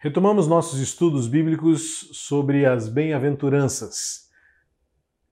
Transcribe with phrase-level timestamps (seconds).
[0.00, 4.28] Retomamos nossos estudos bíblicos sobre as bem-aventuranças.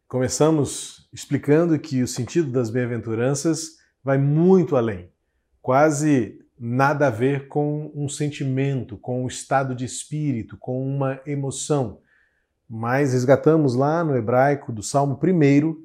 [0.09, 5.09] Começamos explicando que o sentido das bem-aventuranças vai muito além,
[5.63, 12.01] quase nada a ver com um sentimento, com um estado de espírito, com uma emoção.
[12.69, 15.77] Mas resgatamos lá no hebraico do Salmo 1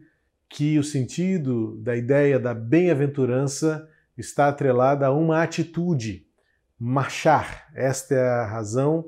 [0.50, 3.88] que o sentido da ideia da bem-aventurança
[4.18, 6.30] está atrelada a uma atitude
[6.84, 7.68] marchar.
[7.75, 9.05] Esta é a razão,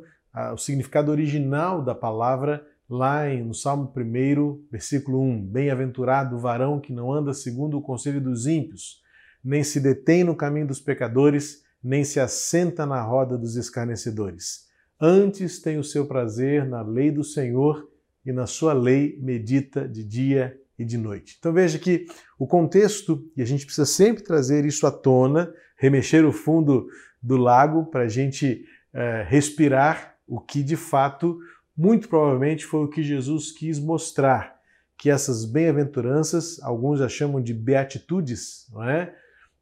[0.54, 5.44] o significado original da palavra lá no Salmo 1, versículo 1.
[5.48, 9.02] Bem-aventurado o varão que não anda segundo o conselho dos ímpios,
[9.44, 14.68] nem se detém no caminho dos pecadores, nem se assenta na roda dos escarnecedores.
[15.02, 17.90] Antes tem o seu prazer na lei do Senhor
[18.24, 21.38] e na sua lei medita de dia e de noite.
[21.40, 22.06] Então veja que
[22.38, 26.88] o contexto, e a gente precisa sempre trazer isso à tona, remexer o fundo
[27.24, 31.40] do lago para a gente é, respirar o que de fato,
[31.76, 34.54] muito provavelmente, foi o que Jesus quis mostrar.
[34.98, 39.16] Que essas bem-aventuranças, alguns já chamam de beatitudes, não é?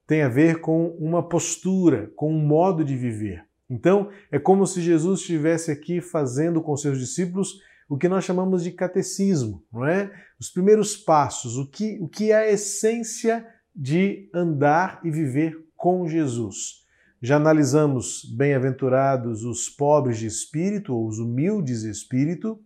[0.06, 3.46] Tem a ver com uma postura, com um modo de viver.
[3.70, 8.64] Então, é como se Jesus estivesse aqui fazendo com seus discípulos o que nós chamamos
[8.64, 10.12] de catecismo, não é?
[10.40, 16.08] Os primeiros passos, o que, o que é a essência de andar e viver com
[16.08, 16.81] Jesus.
[17.24, 22.60] Já analisamos bem-aventurados os pobres de espírito, ou os humildes de espírito,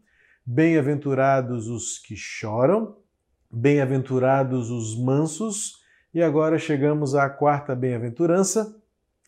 [0.46, 2.96] bem-aventurados os que choram,
[3.52, 5.84] bem-aventurados os mansos,
[6.14, 8.74] e agora chegamos à quarta bem-aventurança.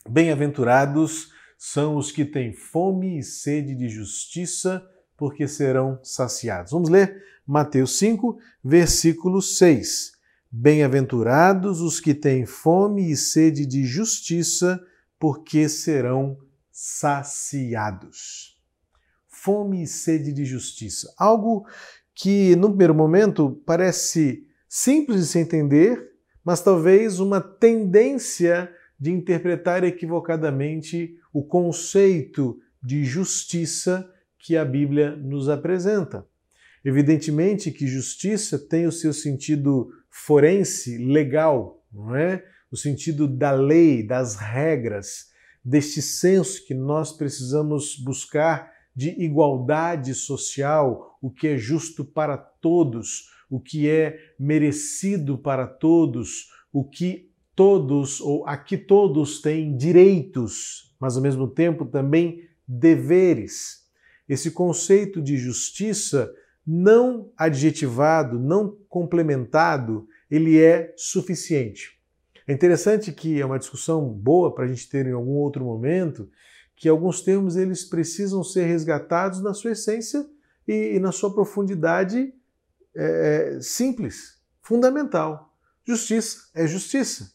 [0.08, 4.82] Bem-aventurados são os que têm fome e sede de justiça,
[5.14, 6.72] porque serão saciados.
[6.72, 10.12] Vamos ler Mateus 5, versículo 6.
[10.50, 14.82] Bem-aventurados os que têm fome e sede de justiça,
[15.68, 16.38] serão
[16.70, 18.56] saciados.
[19.26, 21.12] Fome e sede de justiça.
[21.18, 21.66] Algo
[22.14, 26.12] que, no primeiro momento, parece simples de se entender,
[26.44, 35.48] mas talvez uma tendência de interpretar equivocadamente o conceito de justiça que a Bíblia nos
[35.48, 36.26] apresenta.
[36.84, 42.44] Evidentemente que justiça tem o seu sentido forense, legal, não é?
[42.70, 45.28] No sentido da lei, das regras,
[45.64, 53.30] deste senso que nós precisamos buscar de igualdade social, o que é justo para todos,
[53.50, 60.94] o que é merecido para todos, o que todos ou a que todos têm direitos,
[61.00, 63.86] mas ao mesmo tempo também deveres.
[64.28, 66.32] Esse conceito de justiça
[66.66, 71.97] não adjetivado, não complementado, ele é suficiente.
[72.48, 76.30] É interessante que é uma discussão boa para a gente ter em algum outro momento,
[76.74, 80.26] que alguns termos eles precisam ser resgatados na sua essência
[80.66, 82.32] e, e na sua profundidade
[82.96, 85.54] é, é, simples, fundamental.
[85.86, 87.32] Justiça é justiça.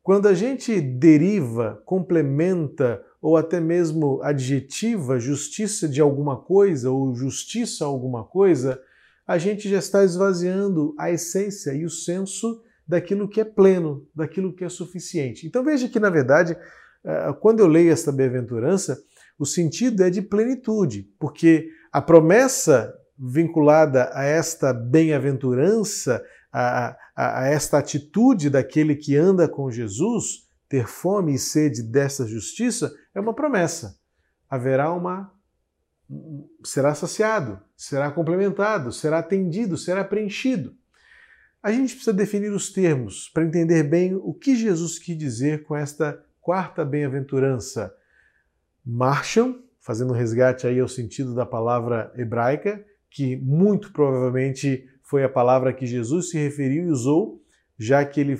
[0.00, 7.84] Quando a gente deriva, complementa ou até mesmo adjetiva justiça de alguma coisa ou justiça
[7.84, 8.80] alguma coisa,
[9.26, 14.52] a gente já está esvaziando a essência e o senso daquilo que é pleno, daquilo
[14.52, 15.46] que é suficiente.
[15.46, 16.56] Então veja que, na verdade,
[17.04, 19.02] eh, quando eu leio esta bem-aventurança,
[19.38, 27.46] o sentido é de plenitude, porque a promessa vinculada a esta bem-aventurança, a, a, a,
[27.48, 33.34] esta atitude daquele que anda com Jesus, ter fome e sede dessa justiça, é uma
[33.34, 33.98] promessa.
[34.48, 35.32] Haverá uma.
[36.64, 40.74] será saciado, será complementado, será atendido, será preenchido.
[41.62, 45.76] A gente precisa definir os termos para entender bem o que Jesus quis dizer com
[45.76, 47.94] esta quarta bem-aventurança.
[48.84, 55.28] Marcham, fazendo um resgate aí ao sentido da palavra hebraica, que muito provavelmente foi a
[55.28, 57.40] palavra que Jesus se referiu e usou,
[57.78, 58.36] já que ele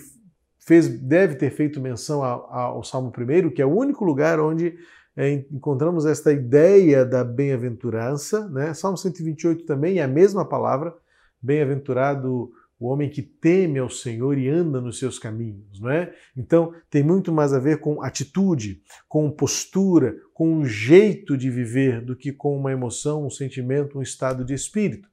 [0.58, 4.76] fez, deve ter feito menção ao, Salmo 1, que é o único lugar onde
[5.16, 8.48] é, encontramos esta ideia da bem-aventurança.
[8.48, 8.74] Né?
[8.74, 10.92] Salmo 128 também é a mesma palavra,
[11.40, 12.50] bem-aventurado
[12.82, 16.12] o homem que teme ao Senhor e anda nos seus caminhos, não é?
[16.36, 22.04] Então, tem muito mais a ver com atitude, com postura, com um jeito de viver
[22.04, 25.08] do que com uma emoção, um sentimento, um estado de espírito.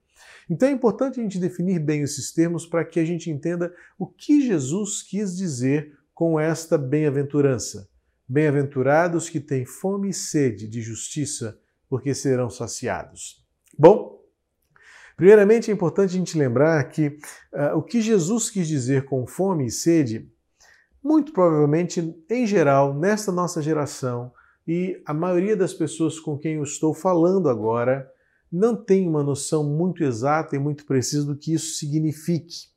[0.50, 4.08] Então é importante a gente definir bem esses termos para que a gente entenda o
[4.08, 7.88] que Jesus quis dizer com esta bem-aventurança.
[8.28, 13.46] Bem-aventurados que têm fome e sede de justiça, porque serão saciados.
[13.78, 14.19] Bom,
[15.20, 17.08] Primeiramente, é importante a gente lembrar que
[17.54, 20.32] uh, o que Jesus quis dizer com fome e sede,
[21.04, 24.32] muito provavelmente, em geral, nesta nossa geração,
[24.66, 28.10] e a maioria das pessoas com quem eu estou falando agora
[28.50, 32.70] não tem uma noção muito exata e muito precisa do que isso signifique.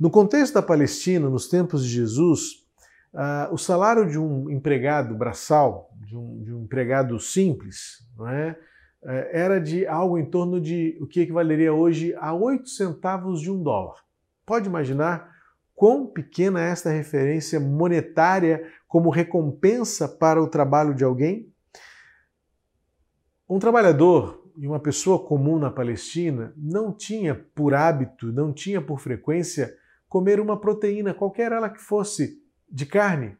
[0.00, 2.64] No contexto da Palestina, nos tempos de Jesus,
[3.12, 8.58] uh, o salário de um empregado braçal, de um, de um empregado simples, não é?
[9.04, 13.50] Eh, era de algo em torno de o que equivaleria hoje a 8 centavos de
[13.50, 13.96] um dólar.
[14.46, 15.30] Pode imaginar
[15.74, 21.52] quão pequena é esta referência monetária como recompensa para o trabalho de alguém?
[23.48, 29.00] Um trabalhador e uma pessoa comum na Palestina não tinha por hábito, não tinha por
[29.00, 29.74] frequência
[30.08, 33.36] comer uma proteína, qualquer ela que fosse, de carne.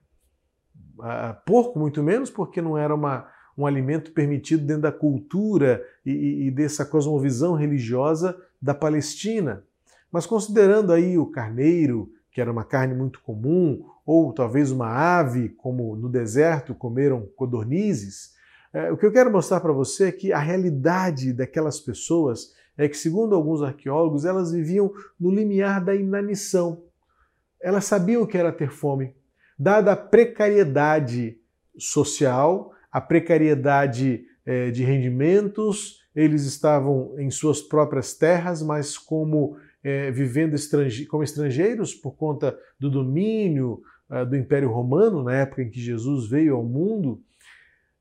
[0.98, 6.46] Uh, porco, muito menos, porque não era uma, um alimento permitido dentro da cultura e,
[6.46, 9.64] e dessa cosmovisão religiosa da Palestina.
[10.10, 15.50] Mas considerando aí o carneiro, que era uma carne muito comum, ou talvez uma ave,
[15.50, 18.32] como no deserto comeram codornizes.
[18.72, 22.88] É, o que eu quero mostrar para você é que a realidade daquelas pessoas é
[22.88, 26.82] que, segundo alguns arqueólogos, elas viviam no limiar da inanição.
[27.60, 29.14] Elas sabiam o que era ter fome.
[29.58, 31.38] Dada a precariedade
[31.78, 40.10] social, a precariedade é, de rendimentos, eles estavam em suas próprias terras, mas como é,
[40.10, 45.70] vivendo estrange como estrangeiros por conta do domínio uh, do Império Romano, na época em
[45.70, 47.20] que Jesus veio ao mundo.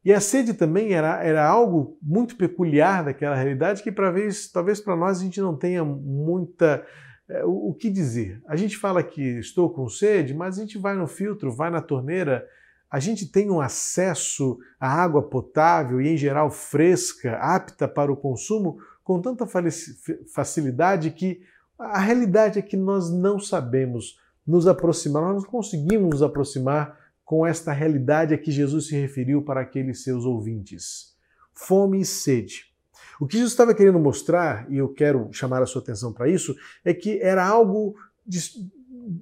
[0.03, 4.95] E a sede também era, era algo muito peculiar daquela realidade que, vez, talvez para
[4.95, 6.85] nós, a gente não tenha muita.
[7.45, 8.41] O, o que dizer?
[8.47, 11.81] A gente fala que estou com sede, mas a gente vai no filtro, vai na
[11.81, 12.45] torneira,
[12.91, 18.17] a gente tem um acesso à água potável e, em geral, fresca, apta para o
[18.17, 19.47] consumo, com tanta
[20.33, 21.41] facilidade que
[21.79, 27.47] a realidade é que nós não sabemos nos aproximar, nós não conseguimos nos aproximar com
[27.47, 31.15] esta realidade a que Jesus se referiu para aqueles seus ouvintes.
[31.53, 32.65] Fome e sede.
[33.21, 36.55] O que Jesus estava querendo mostrar, e eu quero chamar a sua atenção para isso,
[36.83, 37.95] é que era algo
[38.27, 38.39] de,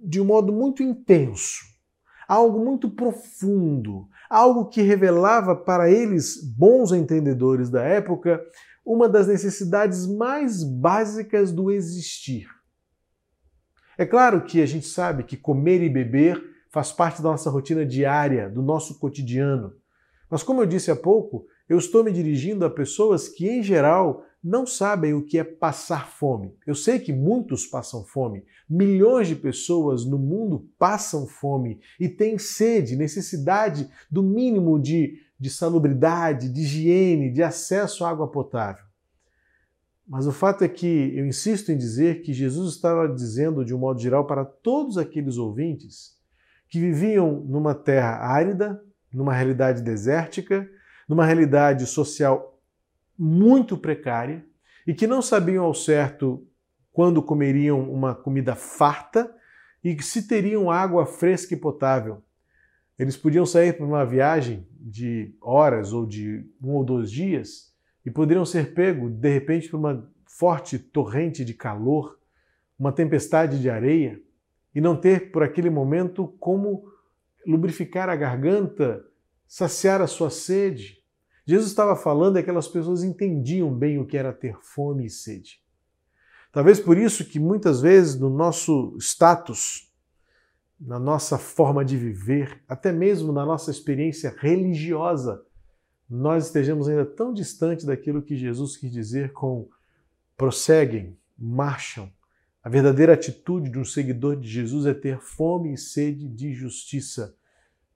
[0.03, 1.68] de um modo muito intenso,
[2.29, 8.39] algo muito profundo, algo que revelava para eles, bons entendedores da época,
[8.85, 12.47] uma das necessidades mais básicas do existir.
[13.97, 16.39] É claro que a gente sabe que comer e beber
[16.69, 19.73] faz parte da nossa rotina diária, do nosso cotidiano.
[20.29, 24.23] Mas, como eu disse há pouco, eu estou me dirigindo a pessoas que, em geral,
[24.43, 26.53] não sabem o que é passar fome.
[26.65, 32.37] Eu sei que muitos passam fome, milhões de pessoas no mundo passam fome e têm
[32.37, 38.83] sede, necessidade do mínimo de de salubridade, de higiene, de acesso à água potável.
[40.05, 43.77] Mas o fato é que eu insisto em dizer que Jesus estava dizendo, de um
[43.77, 46.17] modo geral, para todos aqueles ouvintes
[46.67, 48.83] que viviam numa terra árida,
[49.13, 50.69] numa realidade desértica,
[51.07, 52.58] numa realidade social
[53.19, 54.45] muito precária
[54.87, 56.47] e que não sabiam ao certo
[56.93, 59.29] quando comeriam uma comida farta
[59.83, 62.23] e se teriam água fresca e potável.
[62.97, 67.73] Eles podiam sair para uma viagem de horas ou de um ou dois dias
[68.05, 72.17] e poderiam ser pegos, de repente, por uma forte torrente de calor,
[72.77, 74.21] uma tempestade de areia,
[74.73, 76.89] e não ter por aquele momento como
[77.45, 79.05] lubrificar a garganta,
[79.47, 80.98] saciar a sua sede.
[81.45, 85.61] Jesus estava falando e aquelas pessoas entendiam bem o que era ter fome e sede.
[86.51, 89.89] Talvez por isso que muitas vezes no nosso status
[90.79, 95.43] na nossa forma de viver, até mesmo na nossa experiência religiosa,
[96.09, 99.67] nós estejamos ainda tão distante daquilo que Jesus quis dizer com
[100.37, 102.09] prosseguem, marcham.
[102.63, 107.35] A verdadeira atitude de um seguidor de Jesus é ter fome e sede de justiça.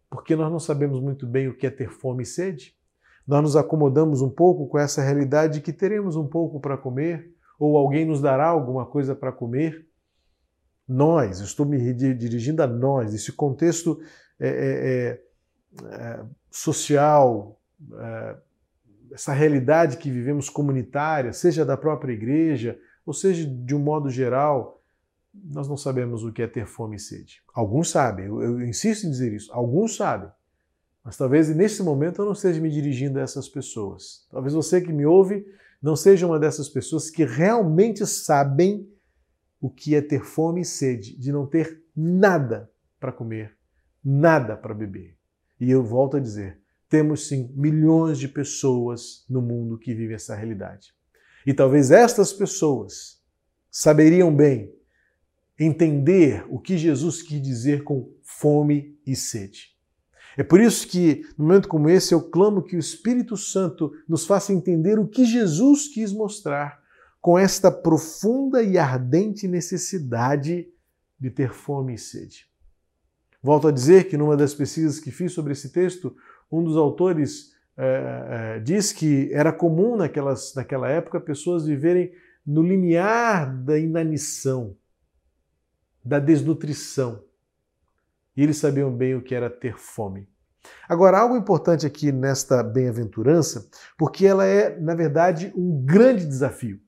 [0.09, 2.75] Porque nós não sabemos muito bem o que é ter fome e sede.
[3.27, 7.33] Nós nos acomodamos um pouco com essa realidade de que teremos um pouco para comer,
[7.57, 9.87] ou alguém nos dará alguma coisa para comer,
[10.87, 14.01] nós, estou me dirigindo a nós, esse contexto
[14.39, 15.21] é, é,
[15.85, 17.59] é, é social,
[17.93, 18.35] é,
[19.13, 24.81] essa realidade que vivemos comunitária, seja da própria igreja, ou seja de um modo geral,
[25.33, 27.41] nós não sabemos o que é ter fome e sede.
[27.53, 30.29] Alguns sabem, eu, eu insisto em dizer isso, alguns sabem.
[31.03, 34.25] Mas talvez nesse momento eu não esteja me dirigindo a essas pessoas.
[34.31, 35.45] Talvez você que me ouve
[35.81, 38.89] não seja uma dessas pessoas que realmente sabem
[39.59, 43.57] o que é ter fome e sede, de não ter nada para comer,
[44.03, 45.17] nada para beber.
[45.59, 50.35] E eu volto a dizer, temos sim milhões de pessoas no mundo que vivem essa
[50.35, 50.93] realidade.
[51.45, 53.21] E talvez estas pessoas
[53.69, 54.73] saberiam bem
[55.59, 59.72] entender o que Jesus quis dizer com fome e sede.
[60.37, 64.25] É por isso que, no momento como esse, eu clamo que o Espírito Santo nos
[64.25, 66.81] faça entender o que Jesus quis mostrar
[67.21, 70.67] com esta profunda e ardente necessidade
[71.19, 72.47] de ter fome e sede.
[73.41, 76.15] Volto a dizer que, numa das pesquisas que fiz sobre esse texto,
[76.51, 82.11] um dos autores é, é, diz que era comum naquelas, naquela época pessoas viverem
[82.45, 84.75] no limiar da inanição,
[86.03, 87.23] da desnutrição.
[88.35, 90.27] E eles sabiam bem o que era ter fome.
[90.87, 96.79] Agora, algo importante aqui nesta bem-aventurança, porque ela é, na verdade, um grande desafio.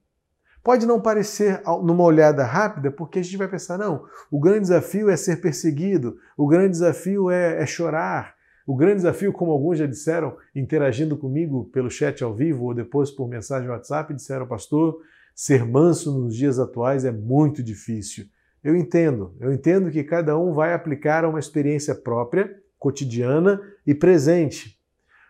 [0.63, 5.09] Pode não parecer numa olhada rápida, porque a gente vai pensar, não, o grande desafio
[5.09, 8.33] é ser perseguido, o grande desafio é, é chorar,
[8.65, 13.11] o grande desafio, como alguns já disseram, interagindo comigo pelo chat ao vivo ou depois
[13.11, 14.97] por mensagem WhatsApp, disseram, pastor,
[15.35, 18.25] ser manso nos dias atuais é muito difícil.
[18.65, 24.81] Eu entendo, eu entendo que cada um vai aplicar uma experiência própria, cotidiana e presente.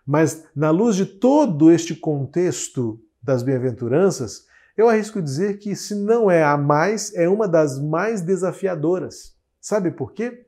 [0.07, 4.45] Mas, na luz de todo este contexto das bem-aventuranças,
[4.77, 9.35] eu arrisco dizer que, se não é a mais, é uma das mais desafiadoras.
[9.59, 10.45] Sabe por quê?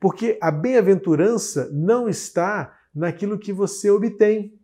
[0.00, 4.58] Porque a bem-aventurança não está naquilo que você obtém,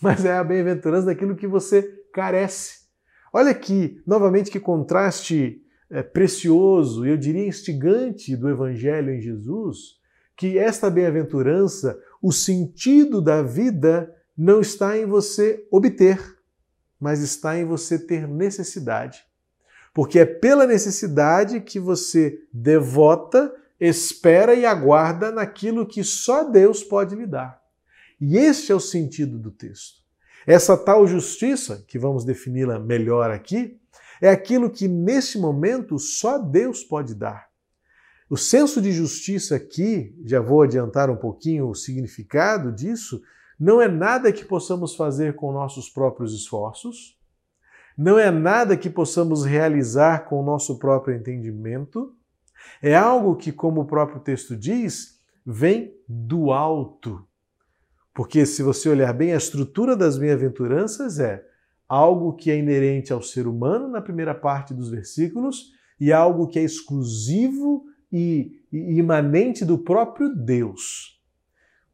[0.00, 2.86] mas é a bem-aventurança daquilo que você carece.
[3.32, 9.96] Olha aqui, novamente, que contraste é, precioso, eu diria instigante do Evangelho em Jesus,
[10.36, 16.20] que esta bem-aventurança, o sentido da vida, não está em você obter,
[17.00, 19.24] mas está em você ter necessidade.
[19.94, 27.14] Porque é pela necessidade que você devota, espera e aguarda naquilo que só Deus pode
[27.14, 27.62] lhe dar.
[28.20, 30.02] E este é o sentido do texto.
[30.46, 33.80] Essa tal justiça, que vamos defini-la melhor aqui,
[34.20, 37.48] é aquilo que nesse momento só Deus pode dar.
[38.28, 43.22] O senso de justiça aqui, já vou adiantar um pouquinho o significado disso,
[43.58, 47.16] não é nada que possamos fazer com nossos próprios esforços,
[47.96, 52.14] não é nada que possamos realizar com o nosso próprio entendimento,
[52.82, 57.24] é algo que, como o próprio texto diz, vem do alto.
[58.12, 61.46] Porque se você olhar bem, a estrutura das bem-aventuranças é
[61.88, 66.58] algo que é inerente ao ser humano na primeira parte dos versículos e algo que
[66.58, 71.20] é exclusivo e, imanente do próprio Deus.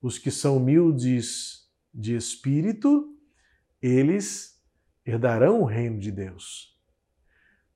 [0.01, 3.17] Os que são humildes de espírito,
[3.81, 4.61] eles
[5.05, 6.79] herdarão o reino de Deus.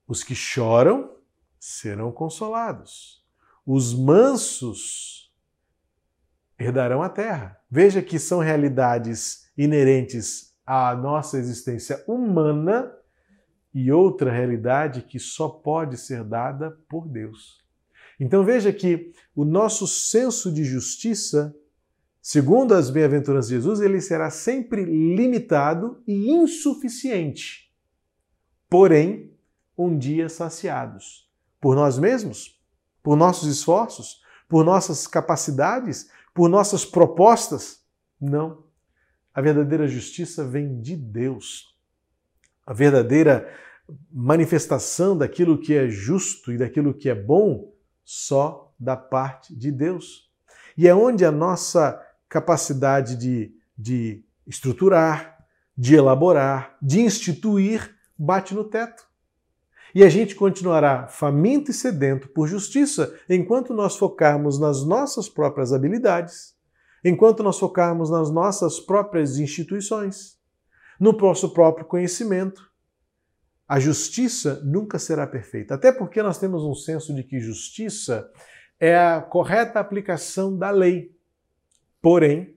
[0.07, 1.15] Os que choram
[1.59, 3.25] serão consolados.
[3.65, 5.33] Os mansos
[6.57, 7.59] herdarão a terra.
[7.69, 12.93] Veja que são realidades inerentes a nossa existência humana
[13.73, 17.65] e outra realidade que só pode ser dada por Deus.
[18.19, 21.55] Então veja que o nosso senso de justiça,
[22.21, 27.71] segundo as bem-aventuranças de Jesus, ele será sempre limitado e insuficiente.
[28.69, 29.31] Porém,
[29.77, 31.31] um dia saciados
[31.61, 32.59] por nós mesmos,
[33.01, 37.85] por nossos esforços, por nossas capacidades, por nossas propostas?
[38.19, 38.66] Não.
[39.37, 41.77] A verdadeira justiça vem de Deus.
[42.65, 43.47] A verdadeira
[44.11, 47.71] manifestação daquilo que é justo e daquilo que é bom
[48.03, 50.27] só da parte de Deus.
[50.75, 55.37] E é onde a nossa capacidade de, de estruturar,
[55.77, 59.05] de elaborar, de instituir bate no teto.
[59.93, 65.71] E a gente continuará faminto e sedento por justiça enquanto nós focarmos nas nossas próprias
[65.71, 66.56] habilidades,
[67.03, 70.37] enquanto nós focarmos nas nossas próprias instituições,
[70.99, 72.71] no nosso próprio conhecimento.
[73.67, 78.31] A justiça nunca será perfeita, até porque nós temos um senso de que justiça
[78.79, 81.15] é a correta aplicação da lei.
[82.01, 82.55] Porém,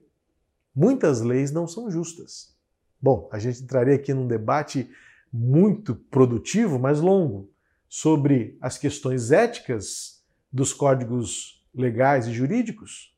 [0.73, 2.55] muitas leis não são justas.
[3.01, 4.89] Bom, a gente entraria aqui num debate
[5.33, 7.51] muito produtivo, mas longo,
[7.89, 13.10] sobre as questões éticas dos códigos legais e jurídicos.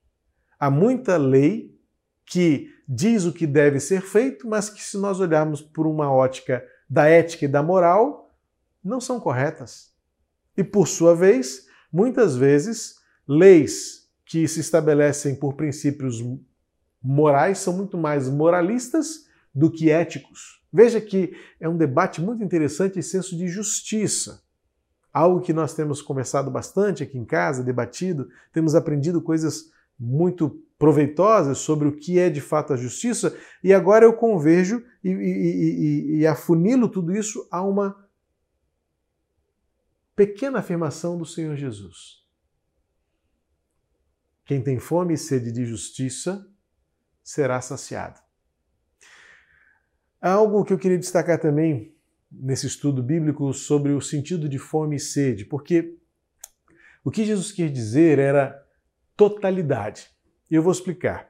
[0.59, 1.77] Há muita lei
[2.25, 6.63] que diz o que deve ser feito, mas que, se nós olharmos por uma ótica
[6.89, 8.31] da ética e da moral,
[8.83, 9.93] não são corretas.
[10.57, 12.95] E, por sua vez, muitas vezes,
[13.27, 16.23] leis que se estabelecem por princípios
[17.01, 20.61] morais são muito mais moralistas do que éticos.
[20.71, 24.41] Veja que é um debate muito interessante em senso de justiça.
[25.11, 29.71] Algo que nós temos conversado bastante aqui em casa, debatido, temos aprendido coisas
[30.03, 35.09] muito proveitosas sobre o que é de fato a justiça, e agora eu converjo e,
[35.09, 38.03] e, e, e afunilo tudo isso a uma
[40.15, 42.23] pequena afirmação do Senhor Jesus.
[44.45, 46.45] Quem tem fome e sede de justiça,
[47.23, 48.19] será saciado.
[50.21, 51.95] Algo que eu queria destacar também
[52.29, 55.97] nesse estudo bíblico sobre o sentido de fome e sede, porque
[57.03, 58.62] o que Jesus quis dizer era
[59.15, 60.07] totalidade.
[60.49, 61.29] Eu vou explicar.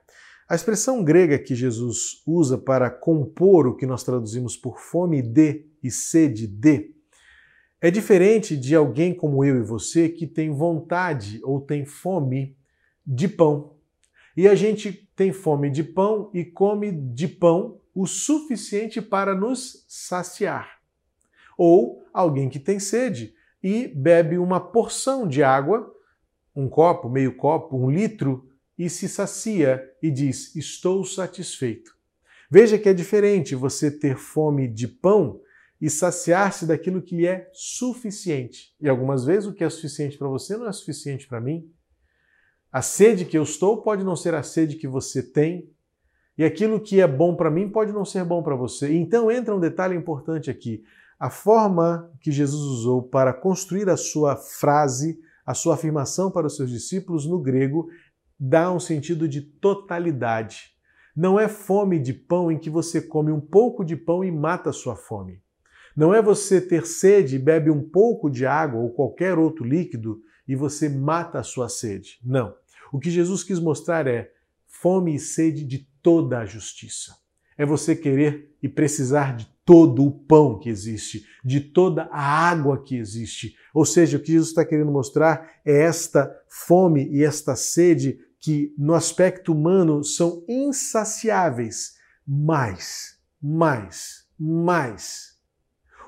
[0.50, 5.66] A expressão grega que Jesus usa para compor o que nós traduzimos por fome de
[5.82, 6.94] e sede de
[7.84, 12.56] é diferente de alguém como eu e você que tem vontade ou tem fome
[13.06, 13.76] de pão.
[14.38, 19.84] E a gente tem fome de pão e come de pão o suficiente para nos
[19.86, 20.80] saciar.
[21.58, 25.94] Ou alguém que tem sede e bebe uma porção de água,
[26.56, 31.96] um copo, meio copo, um litro, e se sacia e diz: Estou satisfeito.
[32.50, 35.40] Veja que é diferente você ter fome de pão
[35.82, 38.74] e saciar-se daquilo que é suficiente.
[38.80, 41.70] E algumas vezes o que é suficiente para você não é suficiente para mim.
[42.72, 45.70] A sede que eu estou pode não ser a sede que você tem,
[46.38, 48.94] e aquilo que é bom para mim pode não ser bom para você.
[48.94, 50.84] Então entra um detalhe importante aqui.
[51.20, 56.56] A forma que Jesus usou para construir a sua frase, a sua afirmação para os
[56.56, 57.90] seus discípulos no grego,
[58.40, 60.74] dá um sentido de totalidade.
[61.16, 64.72] Não é fome de pão em que você come um pouco de pão e mata
[64.72, 65.42] a sua fome.
[65.96, 70.20] Não é você ter sede e bebe um pouco de água ou qualquer outro líquido
[70.48, 72.20] e você mata a sua sede.
[72.24, 72.56] Não.
[72.92, 74.32] O que Jesus quis mostrar é
[74.66, 77.16] fome e sede de toda a justiça.
[77.58, 82.84] É você querer e precisar de todo o pão que existe, de toda a água
[82.84, 83.56] que existe.
[83.74, 88.74] Ou seja, o que Jesus está querendo mostrar é esta fome e esta sede que,
[88.78, 91.94] no aspecto humano, são insaciáveis.
[92.28, 95.34] Mais, mais, mais.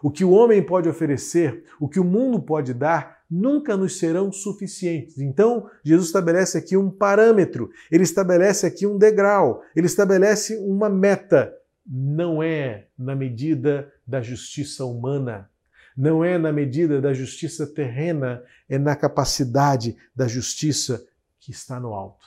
[0.04, 4.32] O que o homem pode oferecer, o que o mundo pode dar, nunca nos serão
[4.32, 5.18] suficientes.
[5.18, 11.54] Então, Jesus estabelece aqui um parâmetro, ele estabelece aqui um degrau, ele estabelece uma meta.
[11.86, 15.50] Não é na medida da justiça humana,
[15.96, 21.06] não é na medida da justiça terrena, é na capacidade da justiça
[21.40, 22.26] que está no alto.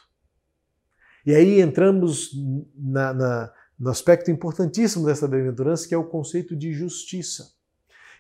[1.27, 2.31] E aí entramos
[2.75, 7.53] na, na, no aspecto importantíssimo dessa bem-aventurança, que é o conceito de justiça.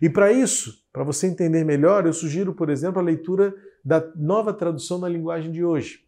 [0.00, 4.52] E para isso, para você entender melhor, eu sugiro, por exemplo, a leitura da nova
[4.52, 6.00] tradução na linguagem de hoje.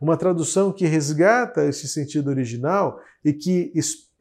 [0.00, 4.11] Uma tradução que resgata esse sentido original e que explica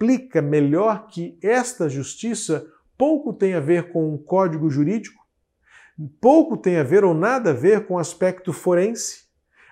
[0.42, 2.66] melhor que esta justiça
[2.98, 5.22] pouco tem a ver com o código jurídico,
[6.20, 9.26] pouco tem a ver ou nada a ver com o aspecto forense,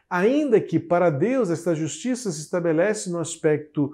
[0.10, 3.92] ainda que para Deus esta justiça se estabelece no aspecto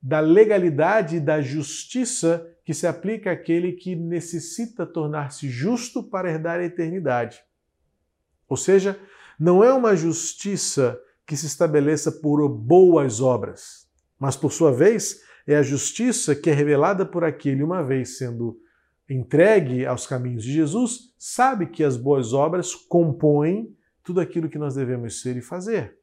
[0.00, 6.60] da legalidade e da justiça que se aplica àquele que necessita tornar-se justo para herdar
[6.60, 7.42] a eternidade.
[8.48, 8.98] Ou seja,
[9.38, 13.86] não é uma justiça que se estabeleça por boas obras,
[14.18, 18.60] mas por sua vez é a justiça que é revelada por aquele, uma vez sendo
[19.08, 24.74] entregue aos caminhos de Jesus, sabe que as boas obras compõem tudo aquilo que nós
[24.74, 25.96] devemos ser e fazer.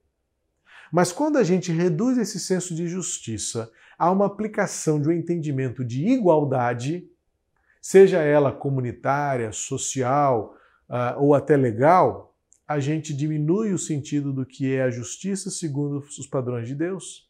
[0.91, 5.85] Mas quando a gente reduz esse senso de justiça a uma aplicação de um entendimento
[5.85, 7.07] de igualdade,
[7.79, 10.57] seja ela comunitária, social
[10.89, 12.35] uh, ou até legal,
[12.67, 17.24] a gente diminui o sentido do que é a justiça segundo os padrões de Deus.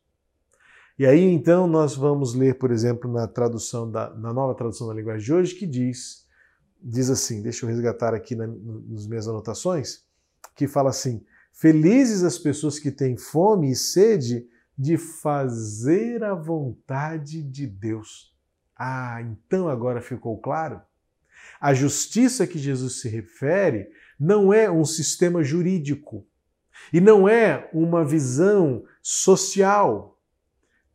[0.97, 4.93] E aí então nós vamos ler, por exemplo, na tradução da na nova tradução da
[4.93, 6.25] linguagem de hoje que diz
[6.81, 10.03] diz assim, deixa eu resgatar aqui na, nas minhas anotações,
[10.55, 14.45] que fala assim: Felizes as pessoas que têm fome e sede
[14.77, 18.35] de fazer a vontade de Deus.
[18.77, 20.81] Ah, então agora ficou claro?
[21.59, 26.27] A justiça que Jesus se refere não é um sistema jurídico
[26.91, 30.14] e não é uma visão social.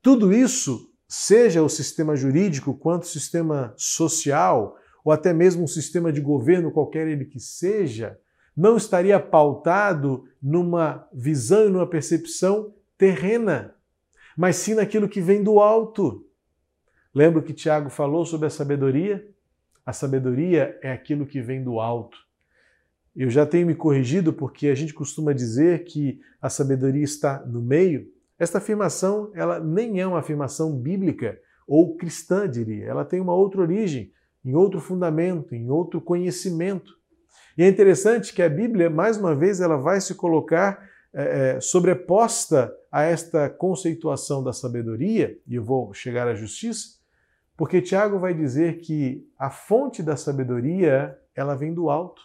[0.02, 6.12] Tudo isso, seja o sistema jurídico quanto o sistema social, ou até mesmo um sistema
[6.12, 8.18] de governo, qualquer ele que seja,
[8.56, 13.74] não estaria pautado numa visão e numa percepção terrena,
[14.36, 16.26] mas sim naquilo que vem do alto.
[17.14, 19.28] Lembra que Tiago falou sobre a sabedoria?
[19.84, 22.18] A sabedoria é aquilo que vem do alto.
[23.16, 27.60] Eu já tenho me corrigido porque a gente costuma dizer que a sabedoria está no
[27.60, 28.08] meio.
[28.40, 32.86] Esta afirmação, ela nem é uma afirmação bíblica ou cristã, diria.
[32.86, 34.10] Ela tem uma outra origem,
[34.42, 36.98] em outro fundamento, em outro conhecimento.
[37.58, 42.74] E é interessante que a Bíblia, mais uma vez, ela vai se colocar é, sobreposta
[42.90, 46.98] a esta conceituação da sabedoria, e eu vou chegar à justiça,
[47.58, 52.22] porque Tiago vai dizer que a fonte da sabedoria, ela vem do alto.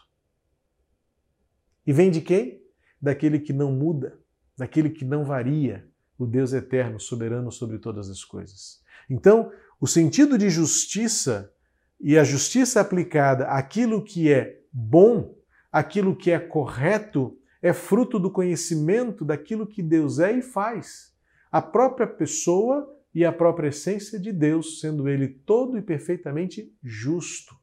[1.85, 2.63] E vem de quem?
[3.01, 4.17] Daquele que não muda,
[4.57, 5.85] daquele que não varia,
[6.17, 8.81] o Deus eterno, soberano sobre todas as coisas.
[9.09, 11.51] Então, o sentido de justiça
[11.99, 15.35] e a justiça aplicada àquilo que é bom,
[15.71, 21.13] aquilo que é correto, é fruto do conhecimento daquilo que Deus é e faz.
[21.51, 27.55] A própria pessoa e a própria essência de Deus, sendo Ele todo e perfeitamente justo.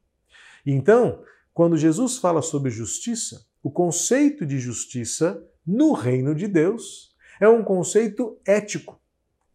[0.65, 7.49] Então, quando Jesus fala sobre justiça, o conceito de justiça no reino de Deus é
[7.49, 9.01] um conceito ético,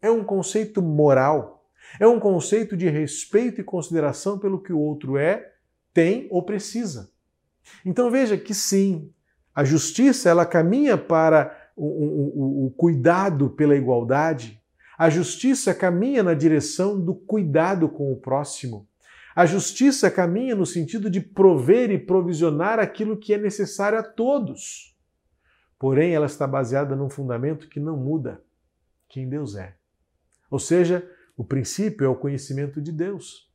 [0.00, 1.66] é um conceito moral,
[1.98, 5.52] é um conceito de respeito e consideração pelo que o outro é,
[5.92, 7.10] tem ou precisa.
[7.84, 9.10] Então veja que sim,
[9.54, 14.60] a justiça ela caminha para o, o, o cuidado pela igualdade.
[14.96, 18.86] A justiça caminha na direção do cuidado com o próximo.
[19.34, 24.96] A justiça caminha no sentido de prover e provisionar aquilo que é necessário a todos.
[25.78, 28.42] Porém, ela está baseada num fundamento que não muda:
[29.08, 29.76] quem Deus é.
[30.50, 33.48] Ou seja, o princípio é o conhecimento de Deus.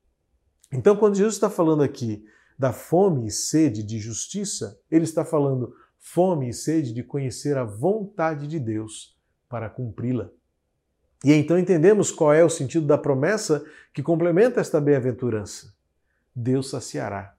[0.72, 2.26] Então, quando Jesus está falando aqui
[2.58, 7.64] da fome e sede de justiça, ele está falando fome e sede de conhecer a
[7.64, 9.18] vontade de Deus
[9.50, 10.30] para cumpri-la.
[11.24, 15.74] E então entendemos qual é o sentido da promessa que complementa esta bem-aventurança.
[16.36, 17.36] Deus saciará.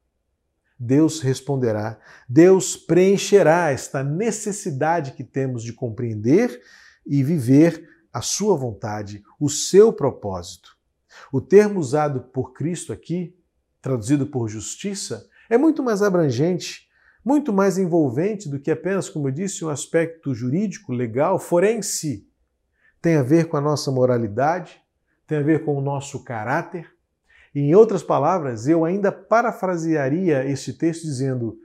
[0.79, 1.99] Deus responderá.
[2.29, 6.61] Deus preencherá esta necessidade que temos de compreender
[7.07, 10.77] e viver a sua vontade, o seu propósito.
[11.33, 13.37] O termo usado por Cristo aqui,
[13.81, 16.89] traduzido por justiça, é muito mais abrangente,
[17.25, 22.29] muito mais envolvente do que apenas, como eu disse, um aspecto jurídico, legal, forense.
[23.01, 24.81] Tem a ver com a nossa moralidade,
[25.27, 26.94] tem a ver com o nosso caráter.
[27.55, 31.57] Em outras palavras, eu ainda parafrasearia este texto dizendo: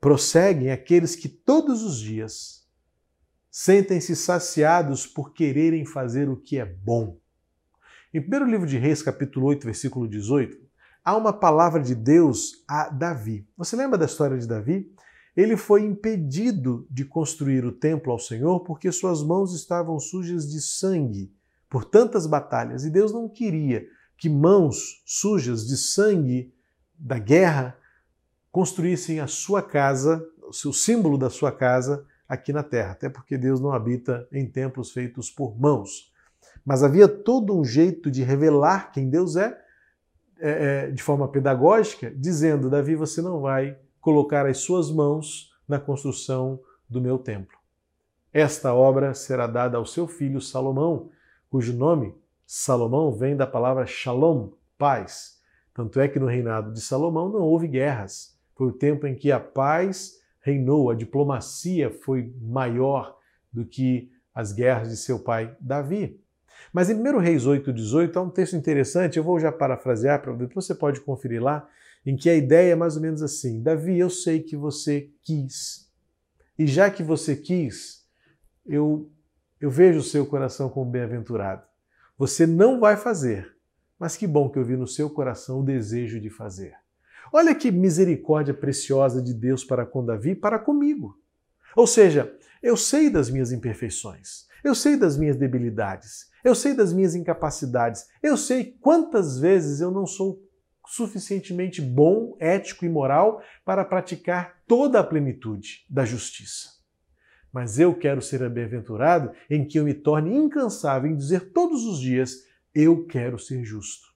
[0.00, 2.66] prosseguem aqueles que todos os dias
[3.50, 7.18] sentem-se saciados por quererem fazer o que é bom.
[8.14, 10.56] Em 1 livro de Reis, capítulo 8, versículo 18,
[11.04, 13.46] há uma palavra de Deus a Davi.
[13.56, 14.90] Você lembra da história de Davi?
[15.36, 20.62] Ele foi impedido de construir o templo ao Senhor porque suas mãos estavam sujas de
[20.62, 21.30] sangue
[21.68, 26.52] por tantas batalhas e Deus não queria que mãos sujas de sangue
[26.98, 27.76] da guerra
[28.50, 33.36] construíssem a sua casa, o seu símbolo da sua casa, aqui na terra, até porque
[33.36, 36.12] Deus não habita em templos feitos por mãos.
[36.64, 39.56] Mas havia todo um jeito de revelar quem Deus é,
[40.38, 45.78] é, é de forma pedagógica, dizendo: Davi, você não vai colocar as suas mãos na
[45.78, 47.56] construção do meu templo.
[48.32, 51.10] Esta obra será dada ao seu filho Salomão,
[51.48, 52.14] cujo nome
[52.46, 55.40] Salomão vem da palavra shalom, paz.
[55.74, 58.38] Tanto é que no reinado de Salomão não houve guerras.
[58.54, 63.18] Foi o tempo em que a paz reinou, a diplomacia foi maior
[63.52, 66.20] do que as guerras de seu pai Davi.
[66.72, 70.48] Mas em 1 Reis 8,18 há um texto interessante, eu vou já parafrasear para ver,
[70.54, 71.68] você pode conferir lá,
[72.04, 75.90] em que a ideia é mais ou menos assim: Davi, eu sei que você quis,
[76.58, 78.06] e já que você quis,
[78.64, 79.10] eu,
[79.60, 81.62] eu vejo o seu coração como bem-aventurado.
[82.18, 83.54] Você não vai fazer,
[83.98, 86.74] mas que bom que eu vi no seu coração o desejo de fazer.
[87.30, 91.20] Olha que misericórdia preciosa de Deus para com Davi e para comigo.
[91.76, 96.90] Ou seja, eu sei das minhas imperfeições, eu sei das minhas debilidades, eu sei das
[96.90, 100.42] minhas incapacidades, eu sei quantas vezes eu não sou
[100.86, 106.75] suficientemente bom, ético e moral para praticar toda a plenitude da justiça.
[107.52, 112.00] Mas eu quero ser bem-aventurado em que eu me torne incansável em dizer todos os
[112.00, 114.08] dias: eu quero ser justo,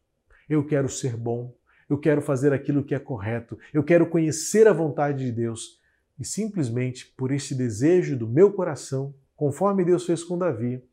[0.48, 1.54] eu quero ser bom,
[1.88, 5.80] eu quero fazer aquilo que é correto, eu quero conhecer a vontade de Deus.
[6.18, 10.84] E simplesmente por este desejo do meu coração, conforme Deus fez com Davi,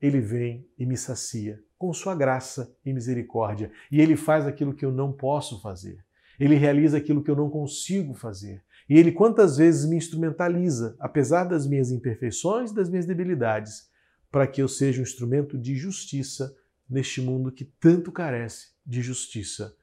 [0.00, 3.70] ele vem e me sacia com sua graça e misericórdia.
[3.90, 5.98] E ele faz aquilo que eu não posso fazer.
[6.42, 8.64] Ele realiza aquilo que eu não consigo fazer.
[8.90, 13.88] E ele quantas vezes me instrumentaliza, apesar das minhas imperfeições e das minhas debilidades,
[14.28, 16.52] para que eu seja um instrumento de justiça
[16.90, 19.76] neste mundo que tanto carece de justiça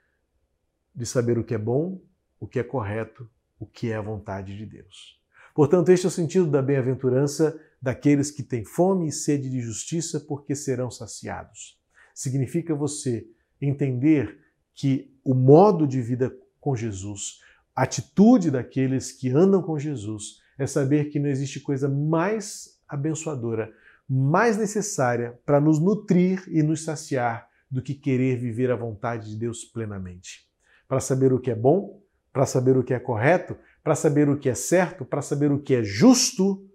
[0.93, 2.01] de saber o que é bom,
[2.37, 5.17] o que é correto, o que é a vontade de Deus.
[5.55, 10.19] Portanto, este é o sentido da bem-aventurança daqueles que têm fome e sede de justiça,
[10.19, 11.79] porque serão saciados.
[12.13, 13.25] Significa você
[13.61, 14.39] entender
[14.73, 17.41] que o modo de vida com Jesus,
[17.75, 23.71] a atitude daqueles que andam com Jesus, é saber que não existe coisa mais abençoadora,
[24.07, 29.37] mais necessária para nos nutrir e nos saciar do que querer viver a vontade de
[29.37, 30.49] Deus plenamente
[30.89, 32.01] para saber o que é bom,
[32.33, 35.61] para saber o que é correto, para saber o que é certo, para saber o
[35.61, 36.67] que é justo,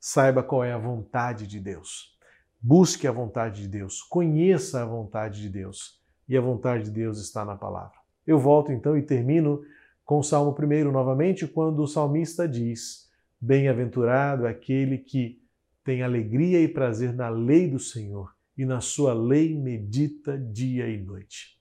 [0.00, 2.18] saiba qual é a vontade de Deus.
[2.60, 6.04] Busque a vontade de Deus, conheça a vontade de Deus.
[6.28, 8.05] E a vontade de Deus está na palavra.
[8.26, 9.62] Eu volto então e termino
[10.04, 13.10] com o Salmo 1 novamente, quando o salmista diz:
[13.40, 15.40] Bem-aventurado aquele que
[15.84, 21.00] tem alegria e prazer na lei do Senhor e na sua lei medita dia e
[21.00, 21.60] noite.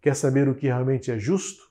[0.00, 1.62] Quer saber o que realmente é justo?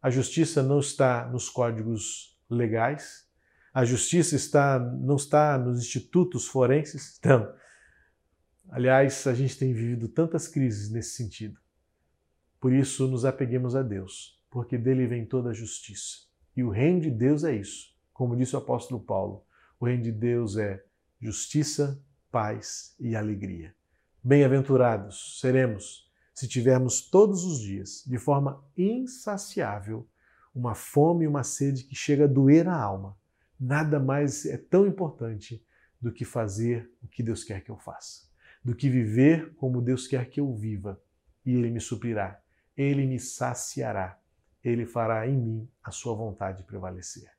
[0.00, 3.26] A justiça não está nos códigos legais,
[3.74, 7.18] a justiça está, não está nos institutos forenses.
[7.18, 7.52] Então,
[8.70, 11.58] aliás, a gente tem vivido tantas crises nesse sentido.
[12.66, 16.26] Por isso, nos apeguemos a Deus, porque dele vem toda a justiça.
[16.56, 17.94] E o reino de Deus é isso.
[18.12, 19.44] Como disse o apóstolo Paulo,
[19.78, 20.84] o reino de Deus é
[21.20, 23.72] justiça, paz e alegria.
[24.20, 30.04] Bem-aventurados seremos se tivermos todos os dias, de forma insaciável,
[30.52, 33.16] uma fome e uma sede que chega a doer a alma.
[33.60, 35.64] Nada mais é tão importante
[36.00, 38.22] do que fazer o que Deus quer que eu faça,
[38.64, 41.00] do que viver como Deus quer que eu viva.
[41.44, 42.42] E Ele me suprirá,
[42.76, 44.18] Ele me saciará,
[44.62, 47.30] Ele fará em mim a sua vontade prevalecer.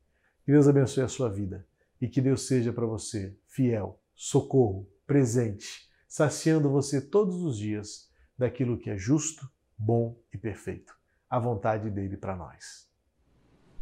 [0.43, 1.67] Que Deus abençoe a sua vida
[1.99, 8.77] e que Deus seja para você fiel, socorro, presente, saciando você todos os dias daquilo
[8.77, 10.95] que é justo, bom e perfeito.
[11.29, 12.86] A vontade dele para nós.